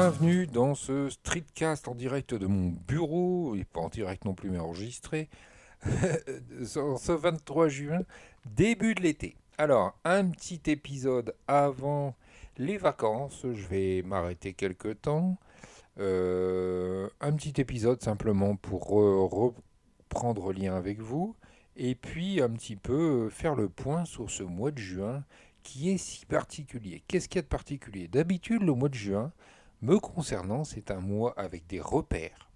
[0.00, 4.48] bienvenue dans ce streetcast en direct de mon bureau, et pas en direct non plus
[4.48, 5.28] mais enregistré,
[5.84, 8.00] ce 23 juin,
[8.46, 9.36] début de l'été.
[9.58, 12.16] Alors, un petit épisode avant
[12.56, 15.36] les vacances, je vais m'arrêter quelques temps.
[15.98, 21.36] Euh, un petit épisode simplement pour reprendre lien avec vous,
[21.76, 25.24] et puis un petit peu faire le point sur ce mois de juin
[25.62, 27.02] qui est si particulier.
[27.06, 28.08] Qu'est-ce qu'il y a de particulier?
[28.08, 29.30] D'habitude, le mois de juin,
[29.82, 32.50] me concernant, c'est un mois avec des repères.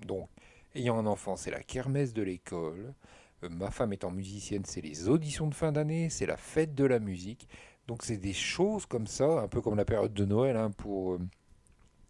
[0.00, 0.28] Donc,
[0.74, 2.94] ayant un enfant, c'est la kermesse de l'école.
[3.42, 6.84] Euh, ma femme étant musicienne, c'est les auditions de fin d'année, c'est la fête de
[6.84, 7.48] la musique.
[7.86, 11.12] Donc, c'est des choses comme ça, un peu comme la période de Noël hein, pour
[11.14, 11.20] euh,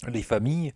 [0.08, 0.72] les familles,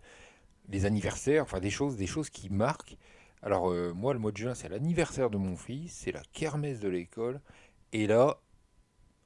[0.67, 2.97] les anniversaires, enfin des choses, des choses qui marquent.
[3.41, 6.79] Alors, euh, moi, le mois de juin, c'est l'anniversaire de mon fils, c'est la kermesse
[6.79, 7.39] de l'école.
[7.93, 8.37] Et là,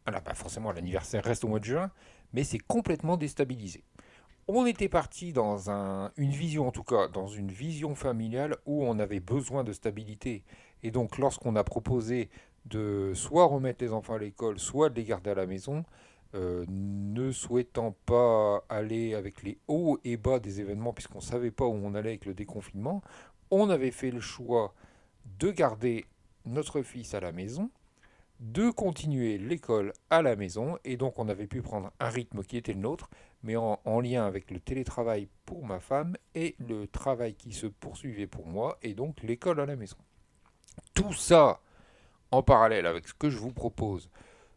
[0.06, 1.92] alors, pas forcément, l'anniversaire reste au mois de juin,
[2.34, 3.84] mais c'est complètement déstabilisé
[4.48, 5.70] on était parti dans
[6.18, 10.44] une vision, en tout cas, dans une vision familiale où on avait besoin de stabilité.
[10.84, 12.30] Et donc, lorsqu'on a proposé
[12.66, 15.84] de soit remettre les enfants à l'école, soit de les garder à la maison,
[16.36, 21.52] euh, ne souhaitant pas aller avec les hauts et bas des événements, puisqu'on ne savait
[21.52, 23.02] pas où on allait avec le déconfinement,
[23.52, 24.74] on avait fait le choix
[25.40, 26.06] de garder
[26.46, 27.70] notre fils à la maison,
[28.44, 32.58] de continuer l'école à la maison, et donc on avait pu prendre un rythme qui
[32.58, 33.10] était le nôtre,
[33.42, 38.28] mais en, lien avec le télétravail pour ma femme et le travail qui se poursuivait
[38.28, 39.96] pour moi, et donc l'école à la maison.
[40.94, 41.62] Tout ça
[42.32, 44.10] en parallèle avec ce que je vous propose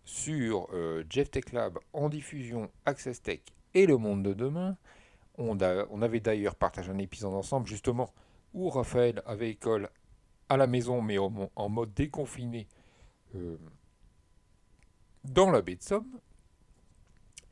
[0.05, 3.41] sur euh, Jeff Tech Lab en diffusion Access Tech
[3.75, 4.77] et le monde de demain.
[5.39, 5.57] On,
[5.91, 8.13] on avait d'ailleurs partagé un épisode ensemble justement
[8.53, 9.91] où Raphaël avait école
[10.49, 12.67] à la maison mais en, mode déconfiné
[13.35, 13.59] euh,
[15.25, 16.21] dans la baie de Somme.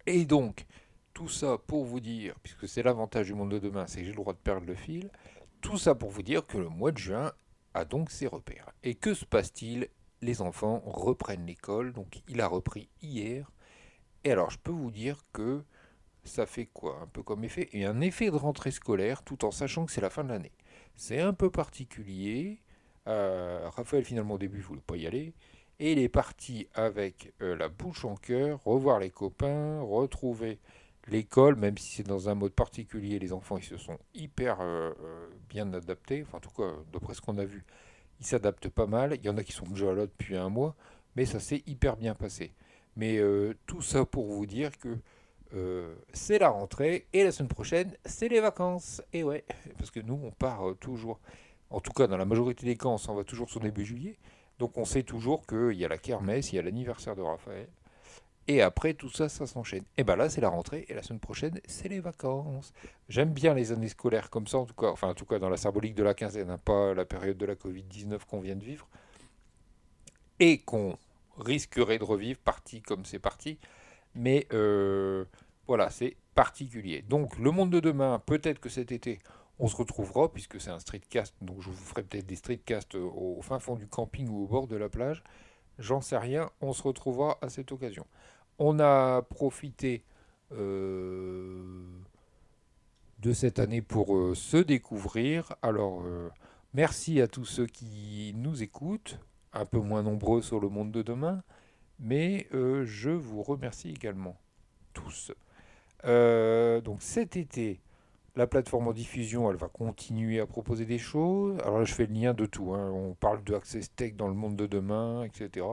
[0.07, 0.67] Et donc,
[1.13, 4.11] tout ça pour vous dire, puisque c'est l'avantage du monde de demain, c'est que j'ai
[4.11, 5.11] le droit de perdre le fil,
[5.61, 7.33] tout ça pour vous dire que le mois de juin
[7.73, 8.71] a donc ses repères.
[8.83, 9.89] Et que se passe-t-il?
[10.21, 13.51] Les enfants reprennent l'école, donc il a repris hier.
[14.25, 15.63] Et alors je peux vous dire que
[16.25, 16.99] ça fait quoi?
[17.03, 20.01] Un peu comme effet, et un effet de rentrée scolaire tout en sachant que c'est
[20.01, 20.53] la fin de l'année.
[20.97, 22.63] C'est un peu particulier.
[23.07, 25.35] Euh, Raphaël finalement au début ne voulait pas y aller.
[25.81, 30.61] Et il est parti avec euh, la bouche en cœur, revoir les copains, retrouver
[31.09, 34.93] l'école, même si c'est dans un mode particulier, les enfants ils se sont hyper euh,
[35.03, 36.23] euh, bien adaptés.
[36.23, 37.65] Enfin, en tout cas, d'après ce qu'on a vu,
[38.21, 39.17] ils s'adaptent pas mal.
[39.17, 40.77] Il y en a qui sont déjà là depuis un mois,
[41.17, 42.53] mais ça s'est hyper bien passé.
[42.97, 43.21] Mais
[43.67, 44.97] tout ça pour vous dire que
[46.13, 49.03] c'est la rentrée et la semaine prochaine, c'est les vacances.
[49.13, 49.45] Et ouais,
[49.77, 51.19] parce que nous, on part toujours,
[51.71, 54.17] en tout cas dans la majorité des cas, on s'en va toujours sur début juillet.
[54.59, 57.69] Donc on sait toujours qu'il y a la kermesse, il y a l'anniversaire de Raphaël.
[58.47, 59.85] Et après, tout ça, ça s'enchaîne.
[59.97, 62.73] Et bien là, c'est la rentrée, et la semaine prochaine, c'est les vacances.
[63.09, 65.49] J'aime bien les années scolaires comme ça, en tout cas, enfin, en tout cas, dans
[65.49, 68.65] la symbolique de la quinzaine, hein, pas la période de la Covid-19 qu'on vient de
[68.65, 68.87] vivre,
[70.41, 70.99] et qu'on
[71.39, 73.59] risquerait de revivre, parti comme c'est parti.
[74.15, 75.25] Mais euh,
[75.67, 77.03] voilà, c'est particulier.
[77.03, 79.21] Donc, le monde de demain, peut-être que cet été,
[79.59, 83.41] on se retrouvera, puisque c'est un streetcast, donc je vous ferai peut-être des streetcasts au
[83.43, 85.23] fin fond du camping ou au bord de la plage.
[85.79, 88.07] J'en sais rien, on se retrouvera à cette occasion.
[88.59, 90.05] On a profité
[90.53, 91.85] euh,
[93.19, 95.55] de cette année pour euh, se découvrir.
[95.63, 96.29] Alors, euh,
[96.75, 99.19] merci à tous ceux qui nous écoutent,
[99.53, 101.43] un peu moins nombreux sur le monde de demain,
[101.99, 104.37] mais je vous remercie également
[104.93, 105.33] tous.
[106.05, 107.81] donc cet été,
[108.37, 111.59] la plateforme en diffusion, elle va continuer à proposer des choses.
[111.61, 112.75] Alors là, je fais le lien de tout.
[112.75, 112.91] Hein.
[112.91, 115.67] On parle de Access Tech dans le monde de demain, etc.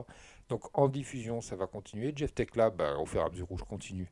[0.48, 2.12] Donc en diffusion, ça va continuer.
[2.14, 4.10] Jeff Tech Lab, bah, au fur et à mesure où je continue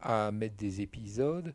[0.00, 1.54] à mettre des épisodes.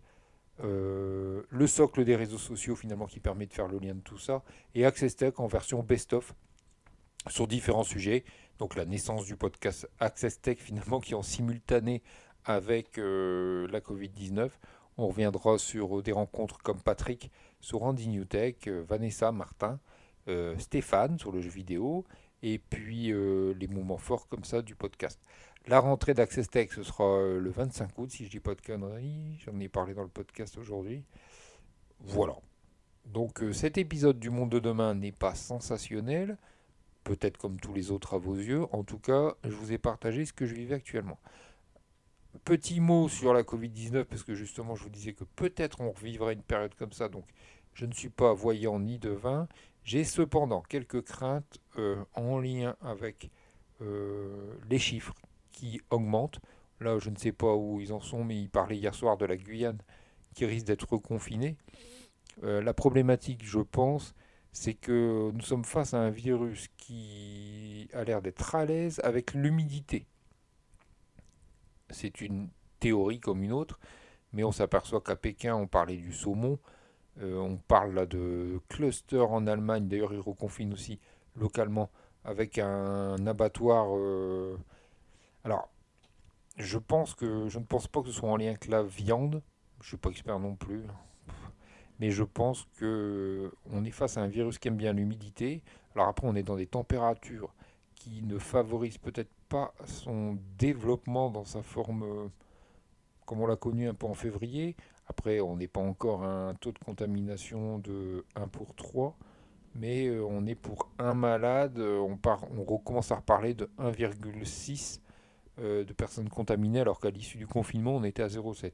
[0.63, 4.17] Euh, le socle des réseaux sociaux finalement qui permet de faire le lien de tout
[4.17, 4.43] ça.
[4.73, 6.33] Et Access Tech en version best-of
[7.27, 8.23] sur différents sujets.
[8.57, 12.01] Donc la naissance du podcast Access Tech finalement qui est en simultané
[12.45, 14.49] avec euh, la Covid-19.
[15.01, 19.79] On reviendra sur euh, des rencontres comme Patrick sur Andy Newtech, euh, Vanessa Martin,
[20.27, 22.05] euh, Stéphane sur le jeu vidéo,
[22.43, 25.19] et puis les moments forts comme ça du podcast.
[25.67, 29.39] La rentrée d'Access Tech, ce sera le 25 août, si je dis pas de conneries.
[29.45, 31.03] J'en ai parlé dans le podcast aujourd'hui.
[31.99, 32.35] Voilà.
[33.05, 36.37] Donc cet épisode du Monde de demain n'est pas sensationnel,
[37.03, 38.65] peut-être comme tous les autres à vos yeux.
[38.71, 41.19] En tout cas, je vous ai partagé ce que je vivais actuellement.
[42.45, 46.33] Petit mot sur la Covid-19, parce que justement, je vous disais que peut-être on revivrait
[46.33, 47.25] une période comme ça, donc
[47.73, 49.47] je ne suis pas voyant ni devin.
[49.83, 53.29] J'ai cependant quelques craintes euh, en lien avec
[53.81, 55.13] euh, les chiffres
[55.51, 56.39] qui augmentent.
[56.79, 59.25] Là, je ne sais pas où ils en sont, mais ils parlaient hier soir de
[59.25, 59.81] la Guyane
[60.33, 61.57] qui risquent d'être confinés.
[62.41, 64.15] la problématique, je pense,
[64.53, 69.33] c'est que nous sommes face à un virus qui a l'air d'être à l'aise avec
[69.33, 70.05] l'humidité.
[71.91, 72.49] C'est une
[72.79, 73.79] théorie comme une autre,
[74.33, 76.59] mais on s'aperçoit qu'à Pékin, on parlait du saumon,
[77.21, 80.99] euh, on parle là de cluster en Allemagne, d'ailleurs ils reconfinent aussi
[81.35, 81.89] localement
[82.23, 83.87] avec un abattoir.
[83.95, 84.57] Euh,
[85.43, 85.69] alors,
[86.57, 89.41] je pense que je ne pense pas que ce soit en lien avec la viande.
[89.81, 90.83] Je suis pas expert non plus,
[91.99, 95.63] mais je pense que on est face à un virus qui aime bien l'humidité.
[95.95, 97.53] Alors après, on est dans des températures
[97.95, 99.31] qui ne favorisent peut-être
[99.85, 102.27] son développement dans sa forme euh,
[103.25, 104.75] comme on l'a connu un peu en février.
[105.07, 109.15] Après, on n'est pas encore à un taux de contamination de 1 pour 3,
[109.75, 114.99] mais euh, on est pour un malade, on, part, on recommence à reparler de 1,6
[115.59, 118.71] euh, de personnes contaminées, alors qu'à l'issue du confinement, on était à 0,7.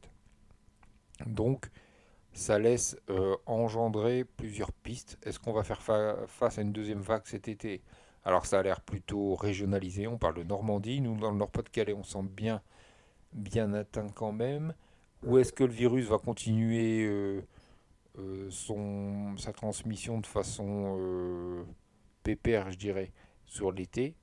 [1.26, 1.70] Donc,
[2.34, 2.96] ça laisse
[3.48, 5.18] engendrer plusieurs pistes.
[5.24, 5.82] Est-ce qu'on va faire
[6.28, 7.82] face à une deuxième vague cet été?
[8.28, 10.06] Alors, ça a l'air plutôt régionalisé.
[10.06, 11.00] On parle de Normandie.
[11.00, 12.62] Nous, dans le Nord-Pas-de-Calais, on sent bien,
[13.32, 14.74] bien atteint quand même.
[15.24, 17.42] Ou est-ce que le virus va continuer euh,
[18.20, 21.64] euh, son, sa transmission de façon euh,
[22.24, 23.14] pépère, je dirais,
[23.46, 24.14] sur l'été?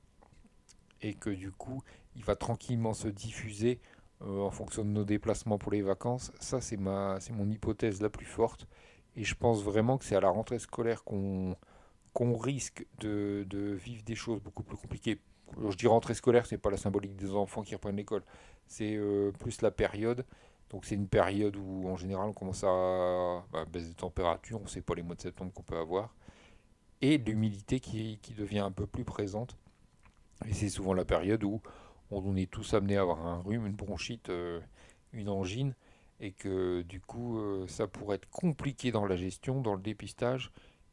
[1.01, 1.83] Et que du coup,
[2.15, 3.81] il va tranquillement se diffuser
[4.21, 6.31] en fonction de nos déplacements pour les vacances?
[6.41, 8.69] Ça, c'est mon hypothèse la plus forte.
[9.17, 11.57] Et je pense vraiment que c'est à la rentrée scolaire qu'on
[12.15, 15.21] qu'on risque de, vivre des choses beaucoup plus compliquées.
[15.69, 18.23] Je dis rentrée scolaire, c'est pas la symbolique des enfants qui reprennent l'école,
[18.67, 18.99] c'est
[19.39, 20.25] plus la période.
[20.71, 24.65] Donc c'est une période où en général on commence à bah, baisser de température, on
[24.65, 26.15] ne sait pas les mois de septembre qu'on peut avoir,
[27.03, 29.57] et l'humidité qui, devient un peu plus présente.
[30.49, 31.61] Et c'est souvent la période où
[32.11, 34.61] on est tous amenés à avoir un rhume, une bronchite, euh,
[35.13, 35.75] une angine,
[36.21, 40.51] et que du coup euh, ça pourrait être compliqué dans la gestion, dans le dépistage,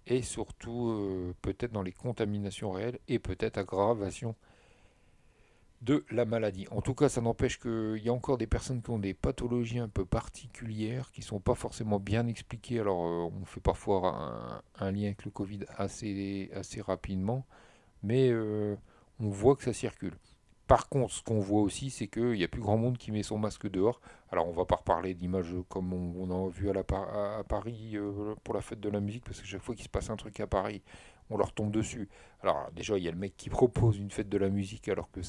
[0.08, 4.36] et surtout euh, peut-être dans les contaminations réelles, et peut-être aggravation
[5.82, 6.68] de la maladie.
[6.70, 9.80] En tout cas, ça n'empêche qu'il y a encore des personnes qui ont des pathologies
[9.80, 12.80] un peu particulières, qui ne sont pas forcément bien expliquées.
[12.80, 17.46] Alors, euh, on fait parfois un, lien avec le Covid assez, assez rapidement,
[18.04, 18.76] mais euh,
[19.20, 20.14] on voit que ça circule.
[20.72, 23.24] Par contre, ce qu'on voit aussi, c'est qu'il n'y a plus grand monde qui met
[23.24, 24.00] son masque dehors.
[24.32, 28.54] Alors, on ne va pas reparler d'images comme on, a vu à, Paris euh, pour
[28.54, 30.48] la fête de la musique, parce que chaque fois qu'il se passe un truc à
[30.48, 30.82] Paris,
[31.30, 32.08] on leur tombe dessus.
[32.42, 35.12] Alors déjà, il y a le mec qui propose une fête de la musique alors
[35.12, 35.20] que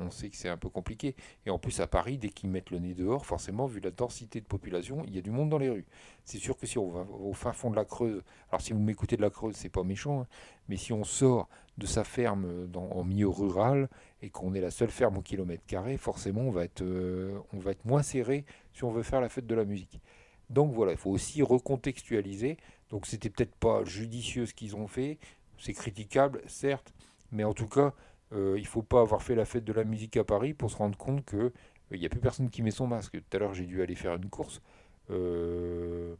[0.00, 1.16] on sait que c'est un peu compliqué.
[1.46, 4.40] Et en plus à Paris, dès qu'ils mettent le nez dehors, forcément, vu la densité
[4.40, 5.86] de population, il y a du monde dans les rues.
[6.24, 8.80] C'est sûr que si on va au fin fond de la Creuse, alors si vous
[8.80, 10.26] m'écoutez de la Creuse, c'est pas méchant, hein,
[10.68, 11.48] mais si on sort
[11.78, 13.88] de sa ferme en milieu rural
[14.20, 17.58] et qu'on est la seule ferme au kilomètre carré, forcément, on va être, euh, on
[17.58, 20.00] va être moins serré si on veut faire la fête de la musique.
[20.50, 22.58] Donc voilà, il faut aussi recontextualiser.
[22.90, 25.18] Donc c'était peut-être pas judicieux ce qu'ils ont fait,
[25.58, 26.92] c'est critiquable, certes,
[27.30, 27.94] mais en tout cas,
[28.32, 30.70] euh, il ne faut pas avoir fait la fête de la musique à Paris pour
[30.70, 31.50] se rendre compte qu'il euh,
[31.92, 33.12] n'y a plus personne qui met son masque.
[33.12, 34.60] Tout à l'heure, j'ai dû aller faire une course.
[35.10, 36.14] Euh,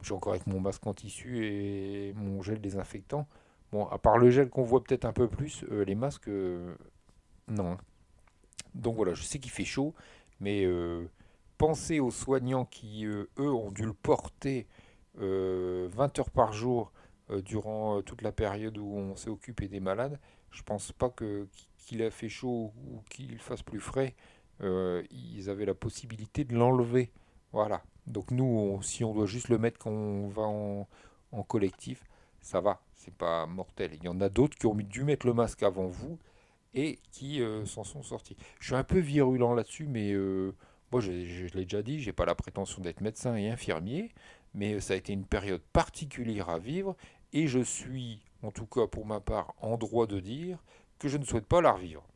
[0.00, 3.26] je suis encore avec mon masque en tissu et mon gel désinfectant.
[3.72, 6.30] Bon, à part le gel qu'on voit peut-être un peu plus, les masques,
[7.48, 7.76] non.
[8.74, 9.94] Donc voilà, je sais qu'il fait chaud,
[10.40, 10.66] mais
[11.58, 14.66] pensez aux soignants qui, eux, ont dû le porter
[15.16, 16.92] 20 heures par jour
[17.30, 20.20] euh, durant euh, toute la période où on s'est occupé des malades.
[20.50, 24.14] Je pense pas que qu'il a fait chaud ou qu'il fasse plus frais,
[24.60, 27.10] euh, ils avaient la possibilité de l'enlever.
[27.52, 27.82] Voilà.
[28.06, 30.86] Donc nous, si on doit juste le mettre quand on va en,
[31.48, 32.04] collectif,
[32.46, 33.90] ça va, c'est pas mortel.
[33.94, 36.18] Il y en a d'autres qui ont dû mettre le masque avant vous
[36.74, 38.36] et qui s'en sont sortis.
[38.60, 40.14] Je suis un peu virulent là-dessus, mais
[40.92, 44.12] moi je, je l'ai déjà dit, j'ai pas la prétention d'être médecin et infirmier,
[44.54, 46.96] mais ça a été une période particulière à vivre
[47.32, 50.62] et je suis, en tout cas pour ma part, en droit de dire
[51.00, 52.06] que je ne souhaite pas la revivre.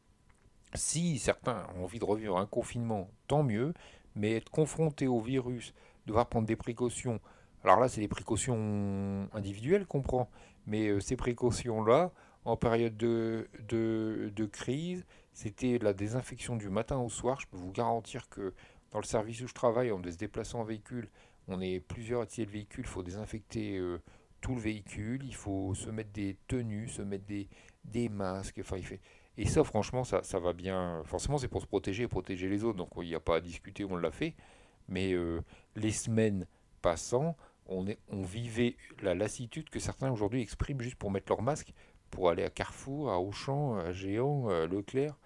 [0.75, 3.75] Si certains ont envie de revivre un confinement, tant mieux,
[4.15, 5.75] mais être confronté au virus,
[6.07, 7.21] devoir prendre des précautions,
[7.65, 10.31] alors là c'est des précautions individuelles qu'on prend,
[10.67, 12.13] mais euh, ces précautions-là,
[12.45, 17.39] en période de, de, de crise, c'était la désinfection du matin au soir.
[17.41, 18.55] Je peux vous garantir que
[18.93, 21.09] dans le service où je travaille, on doit se déplacer en véhicule,
[21.49, 24.01] on est plusieurs à de véhicule, il faut désinfecter euh,
[24.41, 27.49] tout le véhicule, il faut se mettre des tenues, se mettre des,
[27.85, 28.59] des masques.
[28.61, 29.01] Enfin, il fait...
[29.37, 31.03] Et ça, franchement, ça, ça va bien.
[31.05, 32.79] Forcément, c'est pour se protéger et protéger les autres.
[32.79, 34.35] Donc, il n'y a pas à discuter, on l'a fait.
[34.89, 35.41] Mais euh,
[35.77, 36.47] les semaines
[36.83, 37.37] passant,
[37.71, 41.73] on, vivait la lassitude que certains aujourd'hui expriment juste pour mettre leur masque,
[42.11, 45.17] pour aller à Carrefour, à Auchan, à Géant, à Leclerc.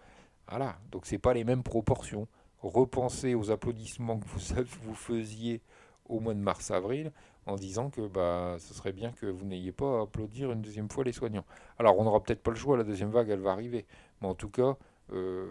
[0.48, 0.78] Voilà.
[0.92, 2.28] Donc, c'est pas les mêmes proportions.
[2.60, 5.62] Repensez aux applaudissements que vous, faisiez
[6.06, 7.12] au mois de mars-avril
[7.46, 10.90] en disant que bah, ce serait bien que vous n'ayez pas à applaudir une deuxième
[10.90, 11.44] fois les soignants.
[11.78, 13.84] Alors on n'aura peut-être pas le choix, la deuxième vague elle va arriver,
[14.22, 14.78] mais en tout cas,
[15.12, 15.46] euh,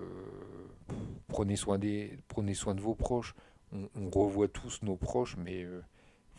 [1.27, 3.35] prenez, soin des, prenez soin de vos proches.
[3.71, 5.81] On, revoit tous nos proches, mais euh,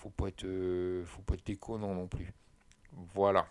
[0.05, 2.35] faut pas être, euh, faut pas être déconnant non plus.
[3.15, 3.47] Voilà.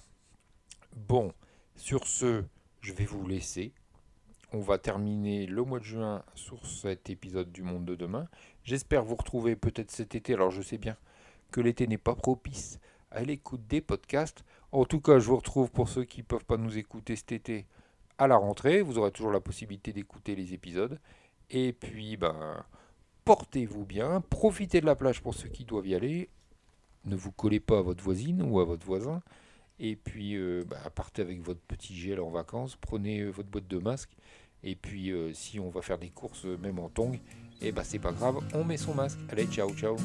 [0.96, 1.34] Bon,
[1.76, 2.44] sur ce,
[2.82, 3.74] je vais vous laisser.
[4.52, 8.28] On va terminer le mois de juin sur cet épisode du Monde de demain.
[8.64, 10.36] J'espère vous retrouver peut-être cet été.
[10.36, 10.96] Alors je sais bien
[11.52, 12.80] que l'été n'est pas propice
[13.10, 14.46] à l'écoute des podcasts.
[14.72, 17.32] En tout cas, je vous retrouve pour ceux qui ne peuvent pas nous écouter cet
[17.32, 17.66] été
[18.20, 18.84] à la rentrée.
[18.84, 21.00] Vous aurez toujours la possibilité d'écouter les épisodes.
[21.50, 22.64] Et puis, ben,
[23.26, 24.22] portez-vous bien.
[24.22, 26.30] Profitez de la plage pour ceux qui doivent y aller.
[27.06, 29.22] Ne vous collez pas à votre voisine ou à votre voisin.
[29.80, 32.78] Et puis, euh, ben, partez avec votre petit gel en vacances.
[32.80, 34.12] Prenez euh, votre boîte de masque.
[34.64, 37.14] Et puis, euh, si on va faire des courses, même en tongs,
[37.62, 39.20] et eh ben, c'est pas grave, on met son masque.
[39.30, 39.98] Allez, ciao, ciao.